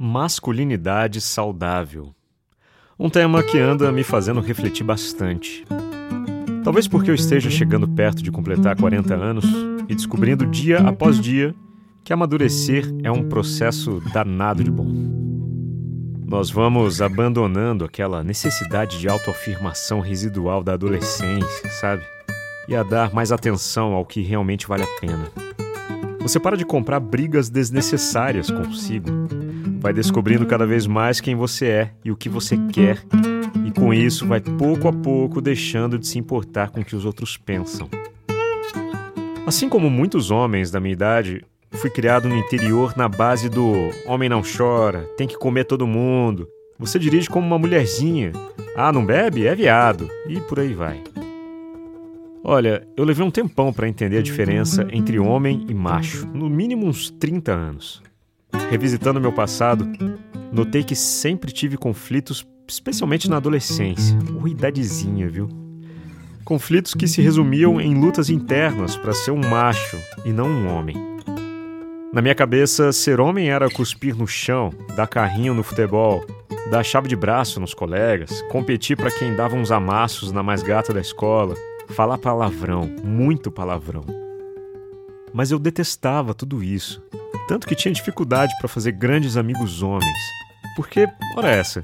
[0.00, 2.14] Masculinidade saudável.
[2.96, 5.64] Um tema que anda me fazendo refletir bastante.
[6.62, 9.44] Talvez porque eu esteja chegando perto de completar 40 anos
[9.88, 11.52] e descobrindo dia após dia
[12.04, 14.86] que amadurecer é um processo danado de bom.
[16.24, 22.04] Nós vamos abandonando aquela necessidade de autoafirmação residual da adolescência, sabe?
[22.68, 25.28] E a dar mais atenção ao que realmente vale a pena.
[26.20, 29.08] Você para de comprar brigas desnecessárias consigo
[29.80, 33.02] vai descobrindo cada vez mais quem você é e o que você quer,
[33.64, 37.04] e com isso vai pouco a pouco deixando de se importar com o que os
[37.04, 37.88] outros pensam.
[39.46, 43.72] Assim como muitos homens da minha idade, fui criado no interior na base do
[44.04, 46.48] homem não chora, tem que comer todo mundo,
[46.78, 48.32] você dirige como uma mulherzinha,
[48.76, 49.46] ah, não bebe?
[49.46, 51.02] É viado, e por aí vai.
[52.50, 56.86] Olha, eu levei um tempão para entender a diferença entre homem e macho, no mínimo
[56.86, 58.02] uns 30 anos.
[58.70, 59.86] Revisitando meu passado,
[60.50, 65.46] notei que sempre tive conflitos, especialmente na adolescência, ou idadezinha, viu?
[66.42, 70.96] Conflitos que se resumiam em lutas internas para ser um macho e não um homem.
[72.14, 76.24] Na minha cabeça, ser homem era cuspir no chão, dar carrinho no futebol,
[76.70, 80.94] dar chave de braço nos colegas, competir para quem dava uns amassos na mais gata
[80.94, 81.54] da escola,
[81.88, 84.04] falar palavrão, muito palavrão.
[85.32, 87.02] Mas eu detestava tudo isso
[87.48, 90.18] tanto que tinha dificuldade para fazer grandes amigos homens.
[90.76, 91.82] Porque, ora essa,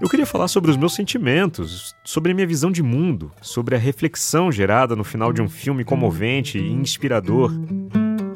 [0.00, 3.78] eu queria falar sobre os meus sentimentos, sobre a minha visão de mundo, sobre a
[3.78, 7.52] reflexão gerada no final de um filme comovente e inspirador,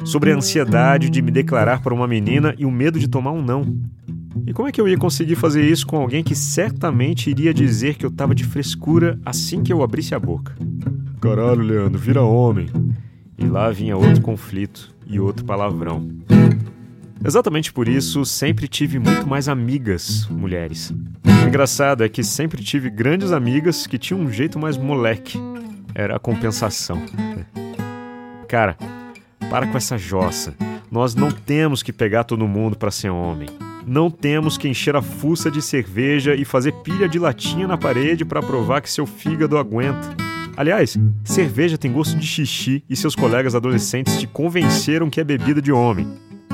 [0.05, 3.43] sobre a ansiedade de me declarar para uma menina e o medo de tomar um
[3.43, 3.65] não.
[4.45, 7.95] E como é que eu ia conseguir fazer isso com alguém que certamente iria dizer
[7.95, 10.55] que eu tava de frescura assim que eu abrisse a boca?
[11.21, 12.69] Caralho, Leandro, vira homem.
[13.39, 16.09] E lá vinha outro conflito e outro palavrão.
[17.25, 20.93] Exatamente por isso, sempre tive muito mais amigas mulheres.
[21.25, 25.39] O engraçado é que sempre tive grandes amigas que tinham um jeito mais moleque.
[25.95, 27.03] Era a compensação.
[28.49, 28.77] Cara,
[29.51, 30.55] para com essa jossa.
[30.91, 33.49] Nós não temos que pegar todo mundo para ser homem.
[33.87, 38.25] Não temos que encher a fuça de cerveja e fazer pilha de latinha na parede
[38.25, 40.26] para provar que seu fígado aguenta.
[40.57, 45.61] Aliás, cerveja tem gosto de xixi e seus colegas adolescentes te convenceram que é bebida
[45.61, 46.07] de homem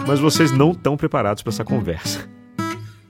[0.07, 2.29] mas vocês não estão preparados para essa conversa.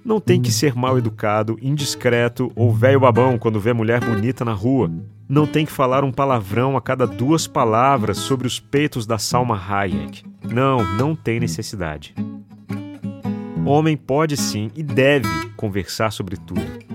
[0.05, 4.53] Não tem que ser mal educado, indiscreto ou velho babão quando vê mulher bonita na
[4.53, 4.91] rua.
[5.29, 9.57] Não tem que falar um palavrão a cada duas palavras sobre os peitos da Salma
[9.57, 10.25] Hayek.
[10.43, 12.15] Não, não tem necessidade.
[13.65, 16.92] Homem pode sim e deve conversar sobre tudo.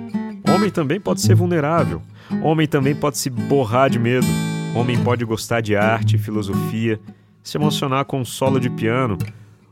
[0.57, 2.01] Homem também pode ser vulnerável.
[2.41, 4.25] Homem também pode se borrar de medo.
[4.73, 6.99] Homem pode gostar de arte, filosofia,
[7.43, 9.19] se emocionar com um solo de piano,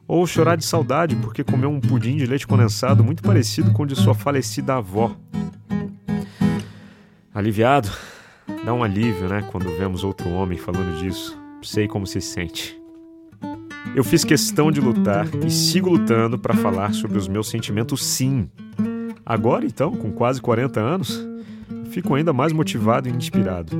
[0.08, 3.86] ou chorar de saudade porque comeu um pudim de leite condensado muito parecido com o
[3.88, 5.18] de sua falecida avó.
[7.34, 7.90] Aliviado?
[8.64, 11.36] Dá um alívio, né, quando vemos outro homem falando disso.
[11.64, 12.80] Sei como se sente.
[13.96, 18.48] Eu fiz questão de lutar e sigo lutando para falar sobre os meus sentimentos, sim.
[19.26, 21.26] Agora, então, com quase 40 anos,
[21.90, 23.76] fico ainda mais motivado e inspirado.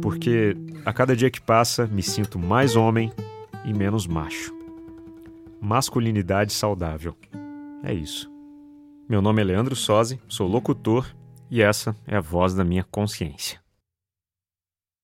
[0.00, 3.12] Porque a cada dia que passa, me sinto mais homem
[3.64, 4.60] e menos macho
[5.60, 7.14] masculinidade saudável.
[7.84, 8.30] É isso.
[9.08, 11.06] Meu nome é Leandro Sozzi, sou locutor
[11.50, 13.60] e essa é a voz da minha consciência.